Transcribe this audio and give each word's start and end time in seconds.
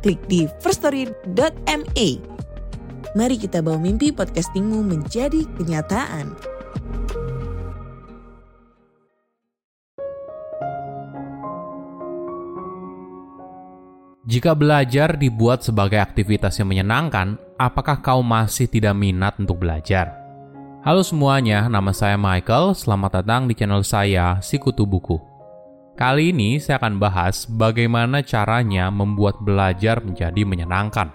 klik 0.00 0.20
di 0.26 0.48
firststory.me. 0.64 2.08
Mari 3.14 3.36
kita 3.36 3.60
bawa 3.60 3.78
mimpi 3.78 4.10
podcastingmu 4.10 4.82
menjadi 4.86 5.44
kenyataan. 5.58 6.34
Jika 14.30 14.54
belajar 14.54 15.18
dibuat 15.18 15.66
sebagai 15.66 15.98
aktivitas 15.98 16.54
yang 16.62 16.70
menyenangkan, 16.70 17.34
apakah 17.58 17.98
kau 17.98 18.22
masih 18.22 18.70
tidak 18.70 18.94
minat 18.94 19.34
untuk 19.42 19.58
belajar? 19.58 20.14
Halo 20.86 21.02
semuanya, 21.02 21.66
nama 21.66 21.90
saya 21.90 22.14
Michael. 22.14 22.78
Selamat 22.78 23.20
datang 23.20 23.50
di 23.50 23.58
channel 23.58 23.82
saya, 23.82 24.38
Sikutu 24.38 24.86
Buku. 24.86 25.29
Kali 26.00 26.32
ini 26.32 26.56
saya 26.56 26.80
akan 26.80 26.96
bahas 26.96 27.44
bagaimana 27.44 28.24
caranya 28.24 28.88
membuat 28.88 29.36
belajar 29.44 30.00
menjadi 30.00 30.48
menyenangkan. 30.48 31.12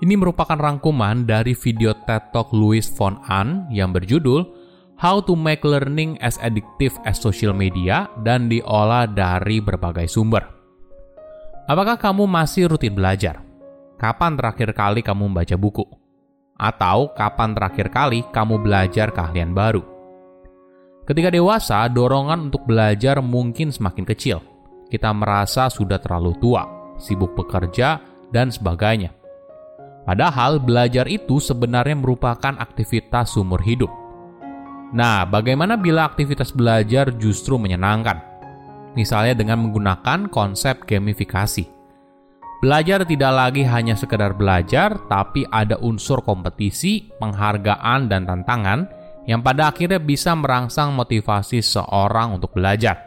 Ini 0.00 0.16
merupakan 0.16 0.56
rangkuman 0.56 1.28
dari 1.28 1.52
video 1.52 1.92
TED 1.92 2.32
Talk 2.32 2.48
Louis 2.56 2.80
von 2.96 3.20
Ahn 3.28 3.68
yang 3.68 3.92
berjudul 3.92 4.48
How 4.96 5.20
to 5.20 5.36
Make 5.36 5.68
Learning 5.68 6.16
as 6.24 6.40
Addictive 6.40 6.96
as 7.04 7.20
Social 7.20 7.52
Media 7.52 8.08
dan 8.24 8.48
diolah 8.48 9.04
dari 9.04 9.60
berbagai 9.60 10.08
sumber. 10.08 10.48
Apakah 11.68 12.00
kamu 12.00 12.24
masih 12.24 12.72
rutin 12.72 12.96
belajar? 12.96 13.44
Kapan 14.00 14.32
terakhir 14.40 14.72
kali 14.72 15.04
kamu 15.04 15.28
membaca 15.28 15.60
buku? 15.60 15.84
Atau 16.56 17.12
kapan 17.12 17.52
terakhir 17.52 17.92
kali 17.92 18.24
kamu 18.32 18.64
belajar 18.64 19.12
keahlian 19.12 19.52
baru? 19.52 19.95
Ketika 21.06 21.30
dewasa, 21.30 21.86
dorongan 21.86 22.50
untuk 22.50 22.66
belajar 22.66 23.22
mungkin 23.22 23.70
semakin 23.70 24.02
kecil. 24.02 24.42
Kita 24.90 25.14
merasa 25.14 25.70
sudah 25.70 26.02
terlalu 26.02 26.34
tua, 26.42 26.66
sibuk 26.98 27.38
bekerja, 27.38 28.02
dan 28.34 28.50
sebagainya. 28.50 29.14
Padahal 30.02 30.58
belajar 30.58 31.06
itu 31.06 31.38
sebenarnya 31.38 31.98
merupakan 31.98 32.54
aktivitas 32.58 33.34
sumur 33.38 33.62
hidup. 33.62 33.90
Nah, 34.94 35.26
bagaimana 35.26 35.74
bila 35.78 36.06
aktivitas 36.06 36.54
belajar 36.54 37.10
justru 37.18 37.58
menyenangkan? 37.58 38.36
misalnya 38.96 39.36
dengan 39.36 39.68
menggunakan 39.68 40.26
konsep 40.32 40.88
gamifikasi. 40.88 41.68
Belajar 42.64 43.04
tidak 43.04 43.32
lagi 43.36 43.62
hanya 43.68 43.92
sekedar 43.92 44.32
belajar, 44.32 44.96
tapi 45.12 45.44
ada 45.52 45.76
unsur 45.84 46.24
kompetisi, 46.24 47.12
penghargaan, 47.20 48.08
dan 48.08 48.24
tantangan 48.24 48.88
yang 49.26 49.42
pada 49.42 49.74
akhirnya 49.74 49.98
bisa 49.98 50.32
merangsang 50.38 50.94
motivasi 50.94 51.58
seorang 51.60 52.38
untuk 52.38 52.54
belajar. 52.54 53.06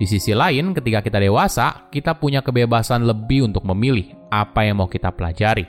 Di 0.00 0.06
sisi 0.08 0.32
lain, 0.32 0.72
ketika 0.72 1.04
kita 1.04 1.18
dewasa, 1.20 1.90
kita 1.92 2.16
punya 2.16 2.40
kebebasan 2.40 3.04
lebih 3.04 3.44
untuk 3.50 3.66
memilih 3.66 4.14
apa 4.32 4.64
yang 4.64 4.80
mau 4.80 4.88
kita 4.88 5.12
pelajari. 5.12 5.66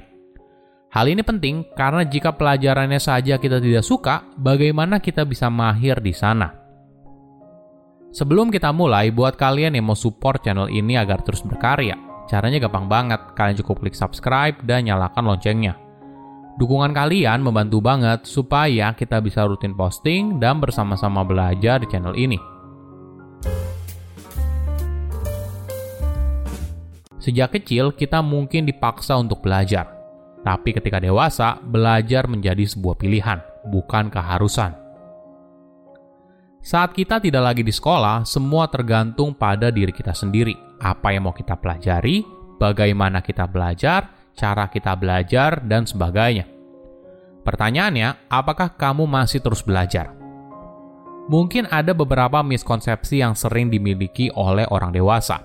Hal 0.89 1.05
ini 1.05 1.21
penting 1.21 1.69
karena 1.77 2.01
jika 2.01 2.33
pelajarannya 2.33 2.97
saja 2.97 3.37
kita 3.37 3.61
tidak 3.61 3.85
suka, 3.85 4.25
bagaimana 4.37 4.97
kita 4.97 5.21
bisa 5.25 5.49
mahir 5.49 6.01
di 6.01 6.13
sana? 6.13 6.49
Sebelum 8.09 8.49
kita 8.49 8.73
mulai, 8.73 9.13
buat 9.13 9.37
kalian 9.37 9.77
yang 9.77 9.85
mau 9.85 9.97
support 9.97 10.41
channel 10.41 10.65
ini 10.65 10.97
agar 10.97 11.21
terus 11.21 11.45
berkarya, 11.45 11.93
caranya 12.25 12.57
gampang 12.57 12.89
banget. 12.89 13.21
Kalian 13.37 13.57
cukup 13.61 13.85
klik 13.85 13.93
subscribe 13.93 14.57
dan 14.65 14.89
nyalakan 14.89 15.29
loncengnya. 15.29 15.88
Dukungan 16.59 16.91
kalian 16.91 17.39
membantu 17.39 17.79
banget 17.79 18.27
supaya 18.27 18.91
kita 18.91 19.23
bisa 19.23 19.47
rutin 19.47 19.71
posting 19.71 20.43
dan 20.43 20.59
bersama-sama 20.59 21.23
belajar 21.23 21.79
di 21.79 21.87
channel 21.87 22.11
ini. 22.19 22.35
Sejak 27.15 27.55
kecil, 27.55 27.95
kita 27.95 28.19
mungkin 28.19 28.67
dipaksa 28.67 29.15
untuk 29.15 29.39
belajar. 29.39 29.87
Tapi 30.43 30.75
ketika 30.75 30.99
dewasa, 30.99 31.63
belajar 31.63 32.27
menjadi 32.27 32.67
sebuah 32.67 32.99
pilihan, 32.99 33.39
bukan 33.71 34.11
keharusan. 34.11 34.75
Saat 36.59 36.91
kita 36.91 37.23
tidak 37.23 37.55
lagi 37.55 37.63
di 37.63 37.71
sekolah, 37.71 38.27
semua 38.27 38.67
tergantung 38.67 39.31
pada 39.31 39.71
diri 39.71 39.95
kita 39.95 40.11
sendiri. 40.11 40.59
Apa 40.83 41.15
yang 41.15 41.23
mau 41.23 41.35
kita 41.35 41.55
pelajari, 41.55 42.19
bagaimana 42.59 43.23
kita 43.23 43.47
belajar, 43.47 44.18
cara 44.39 44.71
kita 44.71 44.95
belajar, 44.95 45.59
dan 45.67 45.83
sebagainya. 45.83 46.47
Pertanyaannya, 47.43 48.31
apakah 48.31 48.79
kamu 48.79 49.03
masih 49.03 49.43
terus 49.43 49.59
belajar? 49.59 50.15
Mungkin 51.27 51.67
ada 51.67 51.91
beberapa 51.91 52.39
miskonsepsi 52.41 53.19
yang 53.21 53.35
sering 53.35 53.67
dimiliki 53.67 54.31
oleh 54.33 54.65
orang 54.71 54.95
dewasa. 54.95 55.43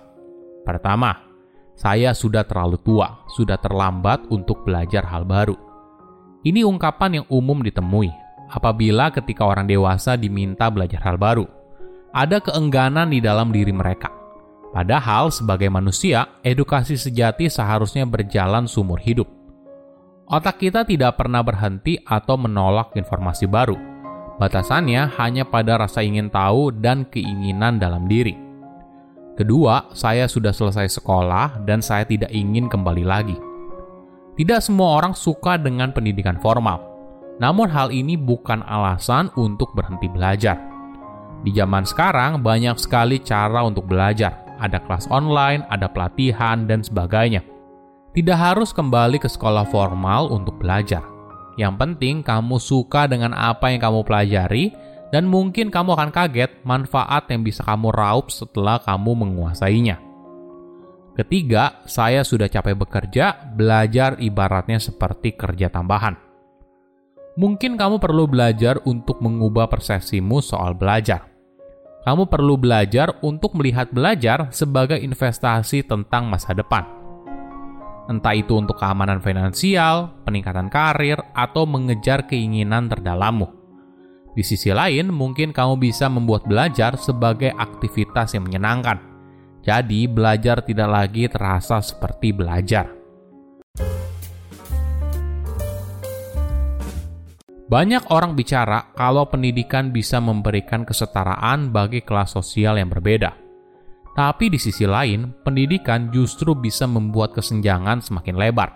Pertama, 0.64 1.12
saya 1.74 2.14
sudah 2.14 2.46
terlalu 2.46 2.78
tua, 2.80 3.26
sudah 3.34 3.58
terlambat 3.58 4.30
untuk 4.30 4.62
belajar 4.62 5.04
hal 5.10 5.26
baru. 5.26 5.58
Ini 6.46 6.62
ungkapan 6.64 7.20
yang 7.20 7.26
umum 7.28 7.60
ditemui, 7.60 8.08
apabila 8.48 9.10
ketika 9.12 9.44
orang 9.44 9.68
dewasa 9.68 10.14
diminta 10.14 10.70
belajar 10.70 11.02
hal 11.04 11.18
baru. 11.18 11.44
Ada 12.14 12.38
keengganan 12.38 13.10
di 13.10 13.18
dalam 13.18 13.50
diri 13.50 13.74
mereka. 13.74 14.23
Padahal 14.74 15.30
sebagai 15.30 15.70
manusia, 15.70 16.42
edukasi 16.42 16.98
sejati 16.98 17.46
seharusnya 17.46 18.02
berjalan 18.02 18.66
sumur 18.66 18.98
hidup. 18.98 19.30
Otak 20.26 20.58
kita 20.58 20.82
tidak 20.82 21.14
pernah 21.14 21.46
berhenti 21.46 21.94
atau 22.02 22.34
menolak 22.34 22.90
informasi 22.98 23.46
baru. 23.46 23.78
Batasannya 24.42 25.14
hanya 25.14 25.46
pada 25.46 25.78
rasa 25.78 26.02
ingin 26.02 26.26
tahu 26.26 26.74
dan 26.74 27.06
keinginan 27.06 27.78
dalam 27.78 28.10
diri. 28.10 28.34
Kedua, 29.38 29.94
saya 29.94 30.26
sudah 30.26 30.50
selesai 30.50 30.98
sekolah 30.98 31.62
dan 31.62 31.78
saya 31.78 32.02
tidak 32.02 32.34
ingin 32.34 32.66
kembali 32.66 33.06
lagi. 33.06 33.38
Tidak 34.34 34.58
semua 34.58 34.98
orang 34.98 35.14
suka 35.14 35.54
dengan 35.54 35.94
pendidikan 35.94 36.42
formal 36.42 36.94
namun 37.38 37.66
hal 37.66 37.90
ini 37.90 38.14
bukan 38.14 38.62
alasan 38.62 39.30
untuk 39.34 39.74
berhenti 39.74 40.06
belajar. 40.06 40.58
Di 41.42 41.50
zaman 41.50 41.84
sekarang 41.84 42.40
banyak 42.40 42.78
sekali 42.78 43.20
cara 43.20 43.66
untuk 43.66 43.90
belajar. 43.90 44.43
Ada 44.64 44.80
kelas 44.80 45.12
online, 45.12 45.68
ada 45.68 45.92
pelatihan, 45.92 46.64
dan 46.64 46.80
sebagainya. 46.80 47.44
Tidak 48.16 48.38
harus 48.38 48.72
kembali 48.72 49.20
ke 49.20 49.28
sekolah 49.28 49.68
formal 49.68 50.32
untuk 50.32 50.56
belajar. 50.56 51.04
Yang 51.60 51.74
penting 51.76 52.24
kamu 52.24 52.56
suka 52.56 53.04
dengan 53.04 53.36
apa 53.36 53.68
yang 53.68 53.84
kamu 53.84 54.00
pelajari 54.08 54.72
dan 55.12 55.28
mungkin 55.28 55.68
kamu 55.68 55.94
akan 55.94 56.10
kaget 56.10 56.64
manfaat 56.64 57.28
yang 57.28 57.44
bisa 57.44 57.60
kamu 57.62 57.92
raup 57.92 58.32
setelah 58.32 58.80
kamu 58.80 59.12
menguasainya. 59.26 60.00
Ketiga, 61.14 61.84
saya 61.86 62.26
sudah 62.26 62.50
capek 62.50 62.74
bekerja, 62.74 63.54
belajar 63.54 64.18
ibaratnya 64.18 64.82
seperti 64.82 65.38
kerja 65.38 65.70
tambahan. 65.70 66.18
Mungkin 67.38 67.78
kamu 67.78 68.02
perlu 68.02 68.26
belajar 68.26 68.82
untuk 68.82 69.22
mengubah 69.22 69.70
persepsimu 69.70 70.42
soal 70.42 70.74
belajar. 70.74 71.33
Kamu 72.04 72.28
perlu 72.28 72.60
belajar 72.60 73.16
untuk 73.24 73.56
melihat 73.56 73.88
belajar 73.88 74.52
sebagai 74.52 75.00
investasi 75.00 75.88
tentang 75.88 76.28
masa 76.28 76.52
depan. 76.52 76.84
Entah 78.12 78.36
itu 78.36 78.60
untuk 78.60 78.76
keamanan 78.76 79.24
finansial, 79.24 80.12
peningkatan 80.28 80.68
karir, 80.68 81.16
atau 81.32 81.64
mengejar 81.64 82.28
keinginan 82.28 82.92
terdalammu. 82.92 83.48
Di 84.36 84.44
sisi 84.44 84.68
lain, 84.68 85.08
mungkin 85.08 85.56
kamu 85.56 85.80
bisa 85.80 86.12
membuat 86.12 86.44
belajar 86.44 87.00
sebagai 87.00 87.56
aktivitas 87.56 88.36
yang 88.36 88.44
menyenangkan. 88.44 89.00
Jadi, 89.64 90.04
belajar 90.04 90.60
tidak 90.60 90.88
lagi 90.92 91.24
terasa 91.24 91.80
seperti 91.80 92.36
belajar 92.36 93.03
Banyak 97.74 98.06
orang 98.14 98.38
bicara 98.38 98.94
kalau 98.94 99.26
pendidikan 99.26 99.90
bisa 99.90 100.22
memberikan 100.22 100.86
kesetaraan 100.86 101.74
bagi 101.74 102.06
kelas 102.06 102.38
sosial 102.38 102.78
yang 102.78 102.86
berbeda. 102.86 103.34
Tapi 104.14 104.46
di 104.46 104.62
sisi 104.62 104.86
lain, 104.86 105.34
pendidikan 105.42 106.06
justru 106.14 106.54
bisa 106.54 106.86
membuat 106.86 107.34
kesenjangan 107.34 107.98
semakin 107.98 108.38
lebar. 108.38 108.70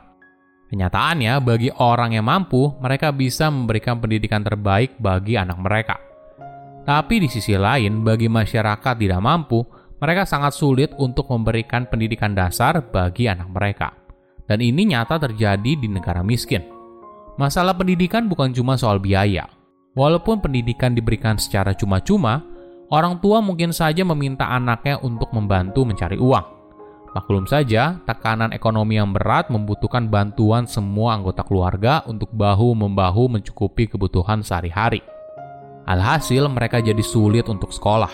Kenyataannya, 0.74 1.38
bagi 1.46 1.70
orang 1.78 2.18
yang 2.18 2.26
mampu, 2.26 2.74
mereka 2.82 3.14
bisa 3.14 3.46
memberikan 3.46 4.02
pendidikan 4.02 4.42
terbaik 4.42 4.98
bagi 4.98 5.38
anak 5.38 5.62
mereka. 5.62 5.94
Tapi 6.82 7.22
di 7.22 7.30
sisi 7.30 7.54
lain, 7.54 8.02
bagi 8.02 8.26
masyarakat 8.26 8.98
tidak 8.98 9.22
mampu, 9.22 9.62
mereka 10.02 10.26
sangat 10.26 10.58
sulit 10.58 10.90
untuk 10.98 11.30
memberikan 11.30 11.86
pendidikan 11.86 12.34
dasar 12.34 12.82
bagi 12.82 13.30
anak 13.30 13.46
mereka. 13.46 13.94
Dan 14.42 14.58
ini 14.58 14.90
nyata 14.90 15.22
terjadi 15.22 15.78
di 15.78 15.86
negara 15.86 16.26
miskin. 16.26 16.77
Masalah 17.38 17.78
pendidikan 17.78 18.26
bukan 18.26 18.50
cuma 18.50 18.74
soal 18.74 18.98
biaya. 18.98 19.46
Walaupun 19.94 20.42
pendidikan 20.42 20.90
diberikan 20.90 21.38
secara 21.38 21.70
cuma-cuma, 21.70 22.42
orang 22.90 23.22
tua 23.22 23.38
mungkin 23.38 23.70
saja 23.70 24.02
meminta 24.02 24.50
anaknya 24.50 24.98
untuk 25.06 25.30
membantu 25.30 25.86
mencari 25.86 26.18
uang. 26.18 26.58
Maklum 27.14 27.46
saja, 27.46 28.02
tekanan 28.04 28.50
ekonomi 28.50 28.98
yang 28.98 29.14
berat 29.14 29.54
membutuhkan 29.54 30.10
bantuan 30.10 30.66
semua 30.66 31.14
anggota 31.14 31.46
keluarga 31.46 32.02
untuk 32.10 32.28
bahu-membahu 32.34 33.38
mencukupi 33.38 33.86
kebutuhan 33.86 34.42
sehari-hari. 34.42 35.00
Alhasil, 35.88 36.42
mereka 36.50 36.82
jadi 36.82 37.00
sulit 37.00 37.46
untuk 37.46 37.70
sekolah. 37.70 38.12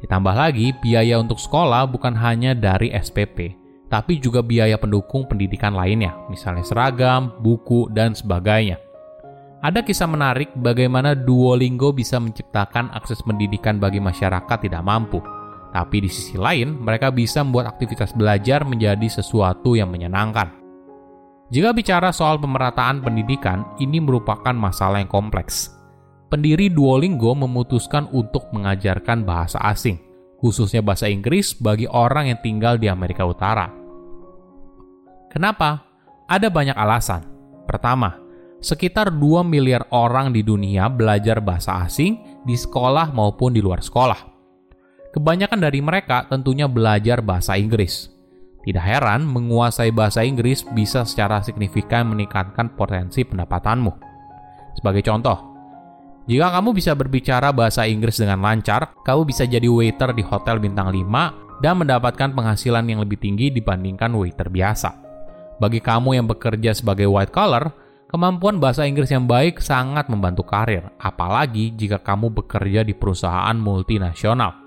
Ditambah 0.00 0.34
lagi, 0.38 0.70
biaya 0.80 1.18
untuk 1.18 1.38
sekolah 1.38 1.86
bukan 1.86 2.14
hanya 2.18 2.56
dari 2.56 2.90
SPP, 2.90 3.61
tapi 3.92 4.16
juga 4.16 4.40
biaya 4.40 4.80
pendukung 4.80 5.28
pendidikan 5.28 5.76
lainnya, 5.76 6.16
misalnya 6.32 6.64
seragam, 6.64 7.36
buku, 7.44 7.92
dan 7.92 8.16
sebagainya. 8.16 8.80
Ada 9.60 9.84
kisah 9.84 10.08
menarik 10.08 10.48
bagaimana 10.56 11.12
Duolingo 11.12 11.92
bisa 11.92 12.16
menciptakan 12.16 12.88
akses 12.96 13.20
pendidikan 13.20 13.76
bagi 13.76 14.00
masyarakat 14.00 14.64
tidak 14.64 14.80
mampu. 14.80 15.20
Tapi 15.76 16.08
di 16.08 16.08
sisi 16.08 16.40
lain, 16.40 16.80
mereka 16.80 17.12
bisa 17.12 17.44
membuat 17.44 17.76
aktivitas 17.76 18.16
belajar 18.16 18.64
menjadi 18.64 19.04
sesuatu 19.12 19.76
yang 19.76 19.92
menyenangkan. 19.92 20.56
Jika 21.52 21.76
bicara 21.76 22.16
soal 22.16 22.40
pemerataan 22.40 23.04
pendidikan, 23.04 23.76
ini 23.76 24.00
merupakan 24.00 24.56
masalah 24.56 25.04
yang 25.04 25.12
kompleks. 25.12 25.68
Pendiri 26.32 26.72
Duolingo 26.72 27.36
memutuskan 27.36 28.08
untuk 28.08 28.48
mengajarkan 28.56 29.28
bahasa 29.28 29.60
asing, 29.68 30.00
khususnya 30.40 30.80
bahasa 30.80 31.12
Inggris 31.12 31.52
bagi 31.52 31.84
orang 31.84 32.32
yang 32.32 32.40
tinggal 32.40 32.80
di 32.80 32.88
Amerika 32.88 33.28
Utara. 33.28 33.81
Kenapa? 35.32 35.80
Ada 36.28 36.52
banyak 36.52 36.76
alasan. 36.76 37.24
Pertama, 37.64 38.20
sekitar 38.60 39.08
2 39.08 39.40
miliar 39.40 39.88
orang 39.88 40.28
di 40.28 40.44
dunia 40.44 40.92
belajar 40.92 41.40
bahasa 41.40 41.80
asing 41.88 42.44
di 42.44 42.52
sekolah 42.52 43.16
maupun 43.16 43.56
di 43.56 43.64
luar 43.64 43.80
sekolah. 43.80 44.28
Kebanyakan 45.16 45.60
dari 45.60 45.80
mereka 45.80 46.28
tentunya 46.28 46.68
belajar 46.68 47.24
bahasa 47.24 47.56
Inggris. 47.56 48.12
Tidak 48.60 48.84
heran, 48.84 49.24
menguasai 49.24 49.88
bahasa 49.88 50.20
Inggris 50.20 50.68
bisa 50.68 51.08
secara 51.08 51.40
signifikan 51.40 52.12
meningkatkan 52.12 52.76
potensi 52.76 53.24
pendapatanmu. 53.24 53.92
Sebagai 54.76 55.02
contoh, 55.02 55.52
jika 56.28 56.54
kamu 56.54 56.76
bisa 56.76 56.92
berbicara 56.92 57.50
bahasa 57.50 57.88
Inggris 57.88 58.20
dengan 58.20 58.44
lancar, 58.44 58.94
kamu 59.00 59.26
bisa 59.26 59.48
jadi 59.48 59.66
waiter 59.66 60.12
di 60.12 60.22
hotel 60.22 60.60
bintang 60.60 60.92
5 60.92 61.64
dan 61.64 61.74
mendapatkan 61.80 62.30
penghasilan 62.36 62.84
yang 62.86 63.00
lebih 63.00 63.16
tinggi 63.16 63.50
dibandingkan 63.50 64.12
waiter 64.14 64.46
biasa. 64.46 65.11
Bagi 65.60 65.80
kamu 65.80 66.16
yang 66.16 66.26
bekerja 66.28 66.72
sebagai 66.72 67.08
white 67.08 67.32
collar, 67.34 67.72
kemampuan 68.08 68.60
bahasa 68.60 68.84
Inggris 68.84 69.08
yang 69.08 69.24
baik 69.24 69.60
sangat 69.60 70.08
membantu 70.12 70.44
karir, 70.44 70.92
apalagi 71.00 71.72
jika 71.72 72.00
kamu 72.00 72.32
bekerja 72.32 72.84
di 72.84 72.92
perusahaan 72.92 73.56
multinasional. 73.56 74.62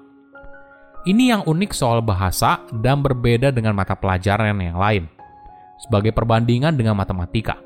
Ini 1.05 1.37
yang 1.37 1.41
unik 1.45 1.71
soal 1.77 2.01
bahasa 2.01 2.65
dan 2.73 3.05
berbeda 3.05 3.53
dengan 3.53 3.77
mata 3.77 3.93
pelajaran 3.93 4.57
yang 4.57 4.81
lain. 4.81 5.05
Sebagai 5.77 6.09
perbandingan 6.09 6.73
dengan 6.73 6.97
matematika, 6.97 7.61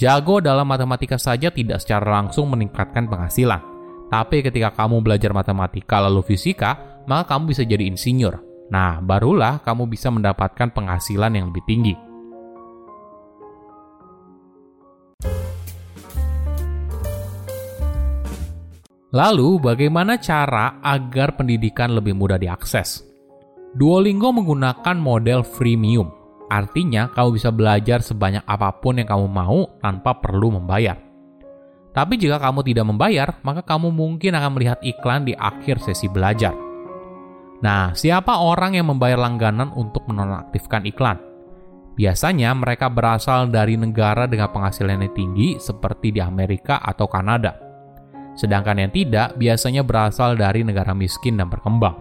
jago 0.00 0.40
dalam 0.40 0.64
matematika 0.64 1.20
saja 1.20 1.52
tidak 1.52 1.84
secara 1.84 2.08
langsung 2.22 2.48
meningkatkan 2.48 3.04
penghasilan. 3.04 3.60
Tapi 4.08 4.40
ketika 4.40 4.72
kamu 4.72 5.04
belajar 5.04 5.30
matematika 5.36 6.00
lalu 6.00 6.24
fisika, 6.24 7.02
maka 7.04 7.36
kamu 7.36 7.52
bisa 7.52 7.62
jadi 7.68 7.84
insinyur. 7.84 8.40
Nah, 8.72 9.02
barulah 9.04 9.60
kamu 9.60 9.90
bisa 9.90 10.08
mendapatkan 10.08 10.72
penghasilan 10.72 11.36
yang 11.36 11.52
lebih 11.52 11.62
tinggi. 11.68 11.94
Lalu, 19.10 19.58
bagaimana 19.58 20.22
cara 20.22 20.78
agar 20.78 21.34
pendidikan 21.34 21.90
lebih 21.98 22.14
mudah 22.14 22.38
diakses? 22.38 23.02
Duolingo 23.74 24.30
menggunakan 24.30 24.94
model 25.02 25.42
freemium, 25.42 26.14
artinya 26.46 27.10
kamu 27.10 27.34
bisa 27.34 27.50
belajar 27.50 28.06
sebanyak 28.06 28.46
apa 28.46 28.70
pun 28.78 29.02
yang 29.02 29.10
kamu 29.10 29.26
mau 29.26 29.66
tanpa 29.82 30.14
perlu 30.14 30.54
membayar. 30.54 30.94
Tapi 31.90 32.22
jika 32.22 32.38
kamu 32.38 32.62
tidak 32.62 32.86
membayar, 32.86 33.34
maka 33.42 33.66
kamu 33.66 33.90
mungkin 33.90 34.38
akan 34.38 34.50
melihat 34.54 34.78
iklan 34.78 35.26
di 35.26 35.34
akhir 35.34 35.82
sesi 35.82 36.06
belajar. 36.06 36.54
Nah, 37.66 37.90
siapa 37.98 38.38
orang 38.38 38.78
yang 38.78 38.94
membayar 38.94 39.18
langganan 39.18 39.74
untuk 39.74 40.06
menonaktifkan 40.06 40.86
iklan? 40.86 41.18
Biasanya 41.98 42.54
mereka 42.54 42.86
berasal 42.86 43.50
dari 43.50 43.74
negara 43.74 44.30
dengan 44.30 44.54
penghasilan 44.54 45.02
yang 45.02 45.14
tinggi 45.18 45.58
seperti 45.58 46.14
di 46.14 46.22
Amerika 46.22 46.78
atau 46.78 47.10
Kanada 47.10 47.69
sedangkan 48.38 48.86
yang 48.86 48.92
tidak 48.92 49.34
biasanya 49.38 49.82
berasal 49.82 50.34
dari 50.34 50.62
negara 50.62 50.92
miskin 50.92 51.38
dan 51.38 51.48
berkembang. 51.48 51.96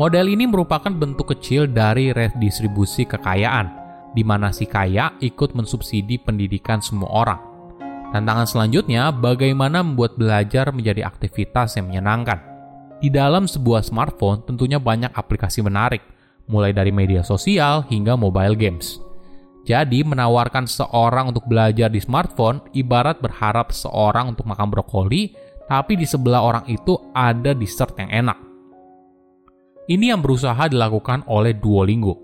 Model 0.00 0.32
ini 0.32 0.48
merupakan 0.48 0.88
bentuk 0.88 1.36
kecil 1.36 1.68
dari 1.68 2.08
redistribusi 2.16 3.04
kekayaan, 3.04 3.68
di 4.16 4.24
mana 4.24 4.48
si 4.48 4.64
kaya 4.64 5.12
ikut 5.20 5.52
mensubsidi 5.52 6.16
pendidikan 6.16 6.80
semua 6.80 7.10
orang. 7.12 7.40
Tantangan 8.10 8.48
selanjutnya, 8.48 9.12
bagaimana 9.12 9.84
membuat 9.84 10.16
belajar 10.16 10.72
menjadi 10.72 11.04
aktivitas 11.06 11.76
yang 11.78 11.92
menyenangkan. 11.92 12.40
Di 12.98 13.12
dalam 13.12 13.44
sebuah 13.44 13.84
smartphone 13.84 14.42
tentunya 14.48 14.80
banyak 14.80 15.12
aplikasi 15.12 15.60
menarik, 15.60 16.00
mulai 16.50 16.74
dari 16.74 16.90
media 16.90 17.22
sosial 17.22 17.86
hingga 17.86 18.18
mobile 18.18 18.56
games. 18.58 18.98
Jadi, 19.68 20.00
menawarkan 20.00 20.64
seorang 20.64 21.36
untuk 21.36 21.44
belajar 21.44 21.92
di 21.92 22.00
smartphone 22.00 22.64
ibarat 22.72 23.20
berharap 23.20 23.70
seorang 23.70 24.32
untuk 24.32 24.48
makan 24.48 24.72
brokoli, 24.72 25.36
tapi 25.68 26.00
di 26.00 26.08
sebelah 26.08 26.40
orang 26.40 26.64
itu 26.66 26.96
ada 27.12 27.52
dessert 27.52 27.92
yang 28.00 28.10
enak. 28.24 28.38
Ini 29.90 30.16
yang 30.16 30.22
berusaha 30.24 30.70
dilakukan 30.70 31.28
oleh 31.28 31.52
Duolingo. 31.54 32.16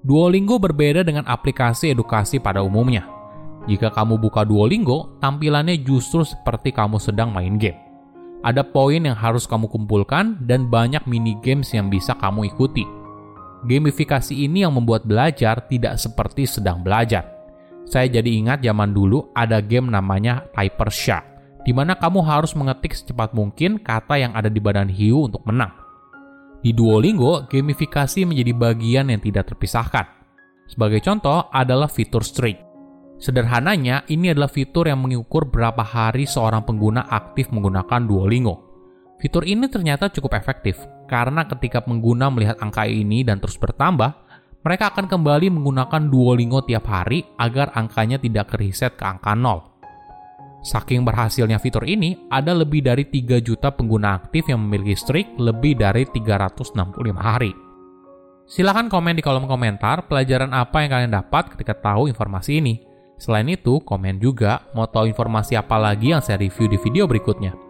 Duolingo 0.00 0.56
berbeda 0.56 1.04
dengan 1.04 1.26
aplikasi 1.26 1.92
edukasi 1.92 2.40
pada 2.40 2.64
umumnya. 2.64 3.04
Jika 3.68 3.92
kamu 3.92 4.16
buka 4.16 4.46
Duolingo, 4.46 5.20
tampilannya 5.20 5.84
justru 5.84 6.24
seperti 6.24 6.72
kamu 6.72 6.96
sedang 6.96 7.34
main 7.34 7.60
game. 7.60 7.76
Ada 8.40 8.64
poin 8.64 9.04
yang 9.04 9.16
harus 9.18 9.44
kamu 9.44 9.68
kumpulkan 9.68 10.40
dan 10.48 10.72
banyak 10.72 11.04
mini 11.04 11.36
games 11.44 11.76
yang 11.76 11.92
bisa 11.92 12.16
kamu 12.16 12.48
ikuti 12.48 12.99
Gamifikasi 13.60 14.32
ini 14.32 14.64
yang 14.64 14.72
membuat 14.72 15.04
belajar 15.04 15.68
tidak 15.68 16.00
seperti 16.00 16.48
sedang 16.48 16.80
belajar. 16.80 17.28
Saya 17.84 18.08
jadi 18.08 18.30
ingat 18.40 18.64
zaman 18.64 18.94
dulu 18.96 19.28
ada 19.36 19.60
game 19.60 19.90
namanya 19.92 20.46
Typer 20.56 20.88
Shark, 20.88 21.24
di 21.66 21.74
mana 21.74 21.98
kamu 21.98 22.24
harus 22.24 22.56
mengetik 22.56 22.96
secepat 22.96 23.36
mungkin 23.36 23.82
kata 23.82 24.16
yang 24.16 24.32
ada 24.32 24.48
di 24.48 24.62
badan 24.62 24.88
hiu 24.88 25.28
untuk 25.28 25.44
menang. 25.44 25.74
Di 26.60 26.76
Duolingo, 26.76 27.48
gamifikasi 27.48 28.28
menjadi 28.28 28.52
bagian 28.52 29.08
yang 29.08 29.20
tidak 29.20 29.48
terpisahkan. 29.52 30.06
Sebagai 30.68 31.00
contoh 31.02 31.48
adalah 31.50 31.88
fitur 31.88 32.22
streak. 32.22 32.62
Sederhananya, 33.20 34.08
ini 34.08 34.32
adalah 34.32 34.48
fitur 34.48 34.88
yang 34.88 35.04
mengukur 35.04 35.48
berapa 35.48 35.84
hari 35.84 36.24
seorang 36.24 36.64
pengguna 36.64 37.04
aktif 37.10 37.52
menggunakan 37.52 38.06
Duolingo. 38.08 38.69
Fitur 39.20 39.44
ini 39.44 39.68
ternyata 39.68 40.08
cukup 40.08 40.32
efektif, 40.32 40.80
karena 41.04 41.44
ketika 41.44 41.84
pengguna 41.84 42.32
melihat 42.32 42.56
angka 42.56 42.88
ini 42.88 43.20
dan 43.20 43.36
terus 43.36 43.60
bertambah, 43.60 44.16
mereka 44.64 44.96
akan 44.96 45.12
kembali 45.12 45.52
menggunakan 45.52 46.08
Duolingo 46.08 46.64
tiap 46.64 46.88
hari 46.88 47.28
agar 47.36 47.68
angkanya 47.76 48.16
tidak 48.16 48.56
keriset 48.56 48.96
ke 48.96 49.04
angka 49.04 49.36
0. 49.36 49.68
Saking 50.64 51.04
berhasilnya 51.04 51.60
fitur 51.60 51.84
ini, 51.84 52.16
ada 52.32 52.52
lebih 52.56 52.80
dari 52.84 53.08
3 53.08 53.40
juta 53.44 53.72
pengguna 53.72 54.16
aktif 54.20 54.48
yang 54.48 54.60
memiliki 54.60 54.96
streak 54.96 55.36
lebih 55.36 55.76
dari 55.76 56.08
365 56.08 56.76
hari. 57.16 57.52
Silahkan 58.44 58.88
komen 58.88 59.16
di 59.16 59.22
kolom 59.24 59.48
komentar 59.48 60.08
pelajaran 60.08 60.52
apa 60.56 60.80
yang 60.84 60.90
kalian 60.96 61.12
dapat 61.12 61.56
ketika 61.56 61.76
tahu 61.76 62.08
informasi 62.08 62.60
ini. 62.60 62.84
Selain 63.20 63.48
itu, 63.48 63.84
komen 63.84 64.16
juga 64.16 64.64
mau 64.72 64.88
tahu 64.88 65.12
informasi 65.12 65.60
apa 65.60 65.76
lagi 65.76 66.12
yang 66.12 66.24
saya 66.24 66.40
review 66.40 66.72
di 66.72 66.80
video 66.80 67.04
berikutnya. 67.04 67.69